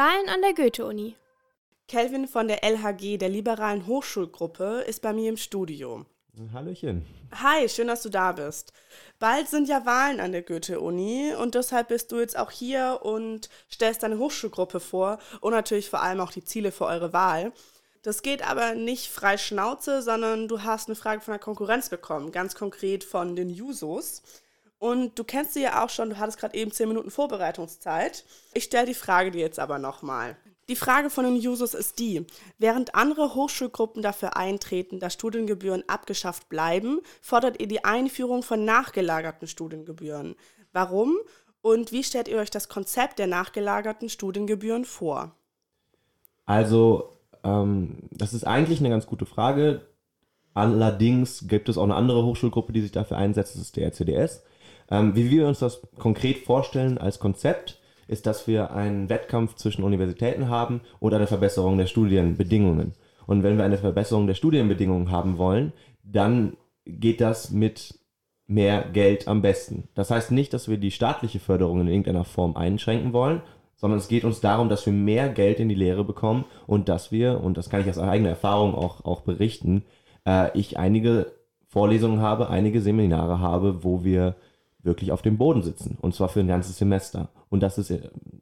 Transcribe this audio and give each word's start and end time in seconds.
Wahlen 0.00 0.30
an 0.30 0.40
der 0.40 0.54
Goethe-Uni. 0.54 1.14
Kelvin 1.86 2.26
von 2.26 2.48
der 2.48 2.64
LHG, 2.64 3.18
der 3.18 3.28
Liberalen 3.28 3.86
Hochschulgruppe, 3.86 4.82
ist 4.88 5.02
bei 5.02 5.12
mir 5.12 5.28
im 5.28 5.36
Studio. 5.36 6.06
Hallöchen. 6.54 7.04
Hi, 7.32 7.68
schön, 7.68 7.88
dass 7.88 8.00
du 8.00 8.08
da 8.08 8.32
bist. 8.32 8.72
Bald 9.18 9.48
sind 9.48 9.68
ja 9.68 9.84
Wahlen 9.84 10.18
an 10.18 10.32
der 10.32 10.40
Goethe-Uni 10.40 11.34
und 11.34 11.54
deshalb 11.54 11.88
bist 11.88 12.10
du 12.12 12.18
jetzt 12.18 12.38
auch 12.38 12.50
hier 12.50 13.00
und 13.02 13.50
stellst 13.70 14.02
deine 14.02 14.16
Hochschulgruppe 14.16 14.80
vor 14.80 15.18
und 15.42 15.52
natürlich 15.52 15.90
vor 15.90 16.00
allem 16.00 16.20
auch 16.20 16.32
die 16.32 16.44
Ziele 16.44 16.72
für 16.72 16.86
eure 16.86 17.12
Wahl. 17.12 17.52
Das 18.00 18.22
geht 18.22 18.40
aber 18.48 18.74
nicht 18.74 19.08
frei 19.10 19.36
Schnauze, 19.36 20.00
sondern 20.00 20.48
du 20.48 20.62
hast 20.62 20.88
eine 20.88 20.96
Frage 20.96 21.20
von 21.20 21.32
der 21.32 21.40
Konkurrenz 21.40 21.90
bekommen, 21.90 22.32
ganz 22.32 22.54
konkret 22.54 23.04
von 23.04 23.36
den 23.36 23.50
Jusos. 23.50 24.22
Und 24.80 25.18
du 25.18 25.24
kennst 25.24 25.52
sie 25.52 25.62
ja 25.62 25.84
auch 25.84 25.90
schon, 25.90 26.08
du 26.08 26.18
hattest 26.18 26.38
gerade 26.38 26.56
eben 26.56 26.72
10 26.72 26.88
Minuten 26.88 27.10
Vorbereitungszeit. 27.10 28.24
Ich 28.54 28.64
stelle 28.64 28.86
die 28.86 28.94
Frage 28.94 29.30
dir 29.30 29.42
jetzt 29.42 29.60
aber 29.60 29.78
nochmal. 29.78 30.38
Die 30.70 30.76
Frage 30.76 31.10
von 31.10 31.26
den 31.26 31.36
Jusos 31.36 31.74
ist 31.74 31.98
die, 31.98 32.26
während 32.58 32.94
andere 32.94 33.34
Hochschulgruppen 33.34 34.00
dafür 34.02 34.38
eintreten, 34.38 34.98
dass 34.98 35.12
Studiengebühren 35.12 35.84
abgeschafft 35.86 36.48
bleiben, 36.48 37.00
fordert 37.20 37.60
ihr 37.60 37.68
die 37.68 37.84
Einführung 37.84 38.42
von 38.42 38.64
nachgelagerten 38.64 39.48
Studiengebühren. 39.48 40.34
Warum 40.72 41.18
und 41.60 41.92
wie 41.92 42.02
stellt 42.02 42.28
ihr 42.28 42.38
euch 42.38 42.50
das 42.50 42.70
Konzept 42.70 43.18
der 43.18 43.26
nachgelagerten 43.26 44.08
Studiengebühren 44.08 44.86
vor? 44.86 45.34
Also, 46.46 47.18
ähm, 47.44 48.08
das 48.12 48.32
ist 48.32 48.46
eigentlich 48.46 48.80
eine 48.80 48.88
ganz 48.88 49.06
gute 49.06 49.26
Frage. 49.26 49.82
Allerdings 50.54 51.48
gibt 51.48 51.68
es 51.68 51.76
auch 51.76 51.84
eine 51.84 51.96
andere 51.96 52.24
Hochschulgruppe, 52.24 52.72
die 52.72 52.80
sich 52.80 52.92
dafür 52.92 53.18
einsetzt, 53.18 53.56
das 53.56 53.62
ist 53.62 53.76
der 53.76 53.88
RCDS. 53.88 54.42
Ähm, 54.90 55.14
wie 55.14 55.30
wir 55.30 55.46
uns 55.46 55.60
das 55.60 55.82
konkret 55.98 56.38
vorstellen 56.38 56.98
als 56.98 57.18
Konzept, 57.18 57.80
ist, 58.08 58.26
dass 58.26 58.48
wir 58.48 58.72
einen 58.72 59.08
Wettkampf 59.08 59.54
zwischen 59.54 59.84
Universitäten 59.84 60.48
haben 60.48 60.80
und 60.98 61.14
eine 61.14 61.28
Verbesserung 61.28 61.78
der 61.78 61.86
Studienbedingungen. 61.86 62.94
Und 63.26 63.44
wenn 63.44 63.56
wir 63.56 63.64
eine 63.64 63.78
Verbesserung 63.78 64.26
der 64.26 64.34
Studienbedingungen 64.34 65.12
haben 65.12 65.38
wollen, 65.38 65.72
dann 66.02 66.56
geht 66.84 67.20
das 67.20 67.50
mit 67.52 68.00
mehr 68.48 68.84
Geld 68.92 69.28
am 69.28 69.42
besten. 69.42 69.88
Das 69.94 70.10
heißt 70.10 70.32
nicht, 70.32 70.52
dass 70.52 70.68
wir 70.68 70.76
die 70.76 70.90
staatliche 70.90 71.38
Förderung 71.38 71.82
in 71.82 71.88
irgendeiner 71.88 72.24
Form 72.24 72.56
einschränken 72.56 73.12
wollen, 73.12 73.42
sondern 73.76 74.00
es 74.00 74.08
geht 74.08 74.24
uns 74.24 74.40
darum, 74.40 74.68
dass 74.68 74.84
wir 74.84 74.92
mehr 74.92 75.28
Geld 75.28 75.60
in 75.60 75.68
die 75.68 75.76
Lehre 75.76 76.04
bekommen 76.04 76.44
und 76.66 76.88
dass 76.88 77.12
wir, 77.12 77.40
und 77.40 77.56
das 77.56 77.70
kann 77.70 77.80
ich 77.80 77.88
aus 77.88 77.98
eigener 77.98 78.30
Erfahrung 78.30 78.74
auch, 78.74 79.04
auch 79.04 79.20
berichten, 79.20 79.84
äh, 80.26 80.50
ich 80.58 80.78
einige 80.78 81.32
Vorlesungen 81.68 82.20
habe, 82.20 82.50
einige 82.50 82.80
Seminare 82.80 83.38
habe, 83.38 83.84
wo 83.84 84.02
wir 84.02 84.34
wirklich 84.82 85.12
auf 85.12 85.22
dem 85.22 85.38
Boden 85.38 85.62
sitzen. 85.62 85.98
Und 86.00 86.14
zwar 86.14 86.28
für 86.28 86.40
ein 86.40 86.48
ganzes 86.48 86.78
Semester. 86.78 87.28
Und 87.48 87.62
das 87.62 87.78
ist 87.78 87.92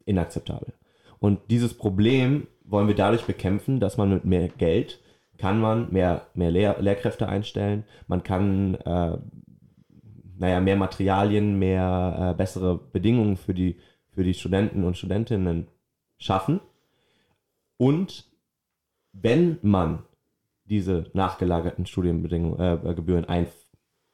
inakzeptabel. 0.05 0.73
Und 1.19 1.39
dieses 1.49 1.73
Problem 1.73 2.47
wollen 2.63 2.87
wir 2.87 2.95
dadurch 2.95 3.25
bekämpfen, 3.25 3.79
dass 3.79 3.97
man 3.97 4.09
mit 4.09 4.25
mehr 4.25 4.47
Geld 4.47 4.99
kann 5.37 5.59
man 5.61 5.91
mehr, 5.91 6.27
mehr 6.33 6.51
Lehr 6.51 6.75
Lehrkräfte 6.81 7.27
einstellen, 7.27 7.85
man 8.07 8.23
kann 8.23 8.75
äh, 8.75 9.17
naja, 10.37 10.59
mehr 10.61 10.75
Materialien, 10.75 11.59
mehr 11.59 12.31
äh, 12.31 12.37
bessere 12.37 12.77
Bedingungen 12.77 13.37
für 13.37 13.53
die, 13.53 13.77
für 14.09 14.23
die 14.23 14.33
Studenten 14.33 14.83
und 14.83 14.97
Studentinnen 14.97 15.67
schaffen. 16.17 16.61
Und 17.77 18.29
wenn 19.11 19.59
man 19.61 20.03
diese 20.65 21.09
nachgelagerten 21.13 21.85
Studienbedingungen, 21.85 22.59
äh, 22.59 22.93
Gebühren 22.93 23.25
ein, 23.25 23.47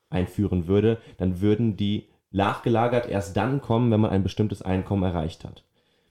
einführen 0.09 0.67
würde, 0.67 0.99
dann 1.17 1.41
würden 1.41 1.77
die 1.77 2.07
nachgelagert 2.35 3.09
erst 3.09 3.37
dann 3.37 3.61
kommen, 3.61 3.91
wenn 3.91 4.01
man 4.01 4.11
ein 4.11 4.23
bestimmtes 4.23 4.61
Einkommen 4.61 5.03
erreicht 5.03 5.43
hat. 5.45 5.63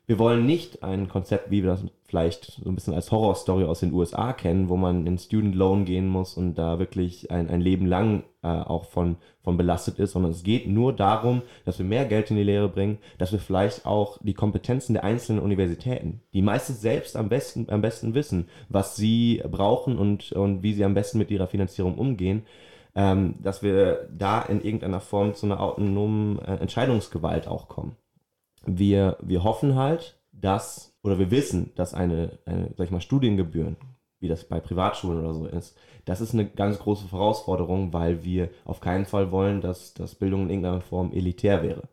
Wir 0.06 0.18
wollen 0.18 0.44
nicht 0.44 0.82
ein 0.82 1.08
Konzept, 1.08 1.50
wie 1.50 1.62
wir 1.62 1.70
das 1.70 1.84
vielleicht 2.06 2.44
so 2.62 2.68
ein 2.68 2.74
bisschen 2.74 2.92
als 2.92 3.10
Horrorstory 3.10 3.64
aus 3.64 3.80
den 3.80 3.92
USA 3.92 4.34
kennen, 4.34 4.68
wo 4.68 4.76
man 4.76 5.06
in 5.06 5.16
Student 5.16 5.54
Loan 5.54 5.86
gehen 5.86 6.08
muss 6.08 6.34
und 6.34 6.56
da 6.56 6.78
wirklich 6.78 7.30
ein, 7.30 7.48
ein 7.48 7.62
Leben 7.62 7.86
lang 7.86 8.22
äh, 8.42 8.48
auch 8.48 8.84
von, 8.84 9.16
von 9.42 9.56
belastet 9.56 9.98
ist, 9.98 10.12
sondern 10.12 10.32
es 10.32 10.42
geht 10.42 10.68
nur 10.68 10.92
darum, 10.92 11.40
dass 11.64 11.78
wir 11.78 11.86
mehr 11.86 12.04
Geld 12.04 12.30
in 12.30 12.36
die 12.36 12.42
Lehre 12.42 12.68
bringen, 12.68 12.98
dass 13.16 13.32
wir 13.32 13.38
vielleicht 13.38 13.86
auch 13.86 14.18
die 14.22 14.34
Kompetenzen 14.34 14.92
der 14.92 15.04
einzelnen 15.04 15.40
Universitäten, 15.40 16.20
die 16.34 16.42
meistens 16.42 16.82
selbst 16.82 17.16
am 17.16 17.30
besten, 17.30 17.66
am 17.70 17.80
besten 17.80 18.14
wissen, 18.14 18.48
was 18.68 18.96
sie 18.96 19.42
brauchen 19.50 19.96
und, 19.96 20.32
und 20.32 20.62
wie 20.62 20.74
sie 20.74 20.84
am 20.84 20.94
besten 20.94 21.16
mit 21.16 21.30
ihrer 21.30 21.46
Finanzierung 21.46 21.96
umgehen, 21.96 22.42
ähm, 22.94 23.36
dass 23.42 23.62
wir 23.62 24.08
da 24.12 24.42
in 24.42 24.62
irgendeiner 24.62 25.00
Form 25.00 25.34
zu 25.34 25.46
einer 25.46 25.60
autonomen 25.60 26.38
äh, 26.38 26.56
Entscheidungsgewalt 26.56 27.48
auch 27.48 27.68
kommen. 27.68 27.96
Wir, 28.64 29.18
wir 29.20 29.42
hoffen 29.42 29.74
halt, 29.74 30.18
dass, 30.32 30.96
oder 31.02 31.18
wir 31.18 31.30
wissen, 31.30 31.72
dass 31.74 31.94
eine, 31.94 32.38
eine, 32.46 32.72
sag 32.76 32.86
ich 32.86 32.90
mal, 32.90 33.00
Studiengebühren, 33.00 33.76
wie 34.20 34.28
das 34.28 34.44
bei 34.44 34.60
Privatschulen 34.60 35.20
oder 35.20 35.34
so 35.34 35.46
ist, 35.46 35.76
das 36.04 36.20
ist 36.20 36.34
eine 36.34 36.46
ganz 36.46 36.78
große 36.78 37.10
Herausforderung, 37.10 37.92
weil 37.92 38.24
wir 38.24 38.50
auf 38.64 38.80
keinen 38.80 39.06
Fall 39.06 39.32
wollen, 39.32 39.60
dass, 39.60 39.94
dass 39.94 40.14
Bildung 40.14 40.44
in 40.44 40.50
irgendeiner 40.50 40.80
Form 40.80 41.12
elitär 41.12 41.62
wäre. 41.62 41.88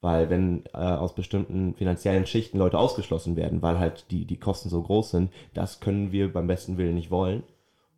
Weil 0.00 0.30
wenn 0.30 0.64
äh, 0.66 0.78
aus 0.78 1.14
bestimmten 1.14 1.74
finanziellen 1.74 2.26
Schichten 2.26 2.58
Leute 2.58 2.78
ausgeschlossen 2.78 3.36
werden, 3.36 3.62
weil 3.62 3.78
halt 3.78 4.10
die, 4.10 4.26
die 4.26 4.38
Kosten 4.38 4.68
so 4.68 4.82
groß 4.82 5.10
sind, 5.10 5.32
das 5.54 5.80
können 5.80 6.12
wir 6.12 6.32
beim 6.32 6.46
besten 6.46 6.78
Willen 6.78 6.94
nicht 6.94 7.10
wollen. 7.10 7.42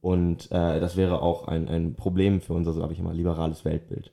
Und 0.01 0.51
äh, 0.51 0.81
das 0.81 0.97
wäre 0.97 1.21
auch 1.23 1.47
ein, 1.47 1.69
ein 1.69 1.95
Problem 1.95 2.41
für 2.41 2.55
unser, 2.55 2.73
sage 2.73 2.95
ich 2.95 3.03
mal, 3.03 3.15
liberales 3.15 3.65
Weltbild. 3.65 4.13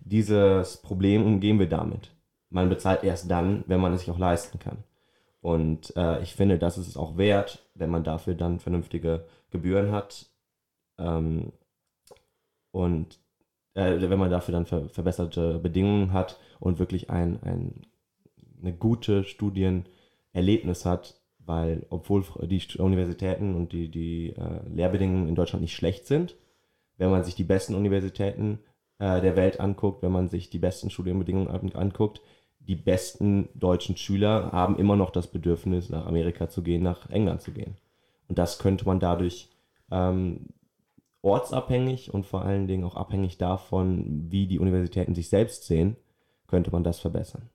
Dieses 0.00 0.78
Problem 0.78 1.24
umgehen 1.24 1.58
wir 1.58 1.68
damit. 1.68 2.10
Man 2.50 2.68
bezahlt 2.68 3.04
erst 3.04 3.30
dann, 3.30 3.64
wenn 3.66 3.80
man 3.80 3.92
es 3.92 4.00
sich 4.00 4.10
auch 4.10 4.18
leisten 4.18 4.58
kann. 4.58 4.84
Und 5.40 5.94
äh, 5.96 6.20
ich 6.22 6.34
finde, 6.34 6.58
das 6.58 6.78
ist 6.78 6.88
es 6.88 6.96
auch 6.96 7.16
wert, 7.16 7.68
wenn 7.74 7.90
man 7.90 8.04
dafür 8.04 8.34
dann 8.34 8.58
vernünftige 8.58 9.26
Gebühren 9.50 9.92
hat. 9.92 10.30
Ähm, 10.98 11.52
und 12.72 13.20
äh, 13.74 14.00
wenn 14.00 14.18
man 14.18 14.30
dafür 14.30 14.52
dann 14.52 14.66
ver 14.66 14.88
verbesserte 14.88 15.58
Bedingungen 15.58 16.12
hat 16.12 16.38
und 16.58 16.78
wirklich 16.78 17.10
ein, 17.10 17.40
ein, 17.42 17.86
eine 18.60 18.72
gute 18.74 19.24
Studienerlebnis 19.24 20.84
hat, 20.84 21.17
weil 21.48 21.86
obwohl 21.88 22.24
die 22.42 22.62
Universitäten 22.78 23.54
und 23.54 23.72
die, 23.72 23.90
die 23.90 24.34
äh, 24.36 24.60
Lehrbedingungen 24.68 25.28
in 25.28 25.34
Deutschland 25.34 25.62
nicht 25.62 25.74
schlecht 25.74 26.06
sind, 26.06 26.36
wenn 26.98 27.10
man 27.10 27.24
sich 27.24 27.34
die 27.34 27.44
besten 27.44 27.74
Universitäten 27.74 28.60
äh, 28.98 29.20
der 29.22 29.34
Welt 29.34 29.58
anguckt, 29.58 30.02
wenn 30.02 30.12
man 30.12 30.28
sich 30.28 30.50
die 30.50 30.58
besten 30.58 30.90
Studienbedingungen 30.90 31.48
anguckt, 31.74 32.20
die 32.60 32.76
besten 32.76 33.48
deutschen 33.54 33.96
Schüler 33.96 34.52
haben 34.52 34.78
immer 34.78 34.94
noch 34.94 35.10
das 35.10 35.26
Bedürfnis, 35.28 35.88
nach 35.88 36.06
Amerika 36.06 36.50
zu 36.50 36.62
gehen, 36.62 36.82
nach 36.82 37.08
England 37.08 37.40
zu 37.40 37.52
gehen. 37.52 37.76
Und 38.28 38.38
das 38.38 38.58
könnte 38.58 38.84
man 38.84 39.00
dadurch 39.00 39.48
ähm, 39.90 40.48
ortsabhängig 41.22 42.12
und 42.12 42.26
vor 42.26 42.42
allen 42.42 42.66
Dingen 42.66 42.84
auch 42.84 42.94
abhängig 42.94 43.38
davon, 43.38 44.26
wie 44.30 44.46
die 44.46 44.58
Universitäten 44.58 45.14
sich 45.14 45.30
selbst 45.30 45.64
sehen, 45.64 45.96
könnte 46.46 46.70
man 46.70 46.84
das 46.84 47.00
verbessern. 47.00 47.48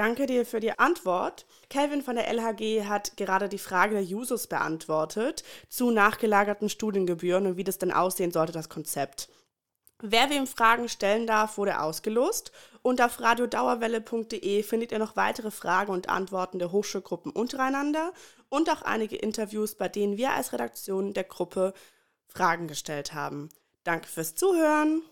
Danke 0.00 0.24
dir 0.24 0.46
für 0.46 0.60
die 0.60 0.78
Antwort. 0.78 1.44
Kelvin 1.68 2.00
von 2.00 2.16
der 2.16 2.26
LHG 2.32 2.86
hat 2.86 3.18
gerade 3.18 3.50
die 3.50 3.58
Frage 3.58 3.92
der 3.92 4.02
Jusos 4.02 4.46
beantwortet 4.46 5.44
zu 5.68 5.90
nachgelagerten 5.90 6.70
Studiengebühren 6.70 7.46
und 7.46 7.58
wie 7.58 7.64
das 7.64 7.76
denn 7.76 7.92
aussehen 7.92 8.32
sollte, 8.32 8.52
das 8.52 8.70
Konzept. 8.70 9.28
Wer 10.00 10.30
wem 10.30 10.46
Fragen 10.46 10.88
stellen 10.88 11.26
darf, 11.26 11.58
wurde 11.58 11.82
ausgelost. 11.82 12.50
Und 12.80 13.02
auf 13.02 13.20
radiodauerwelle.de 13.20 14.62
findet 14.62 14.90
ihr 14.90 14.98
noch 14.98 15.16
weitere 15.16 15.50
Fragen 15.50 15.92
und 15.92 16.08
Antworten 16.08 16.58
der 16.58 16.72
Hochschulgruppen 16.72 17.30
untereinander 17.30 18.14
und 18.48 18.70
auch 18.70 18.80
einige 18.80 19.16
Interviews, 19.16 19.74
bei 19.74 19.90
denen 19.90 20.16
wir 20.16 20.32
als 20.32 20.54
Redaktion 20.54 21.12
der 21.12 21.24
Gruppe 21.24 21.74
Fragen 22.26 22.68
gestellt 22.68 23.12
haben. 23.12 23.50
Danke 23.84 24.08
fürs 24.08 24.34
Zuhören. 24.34 25.02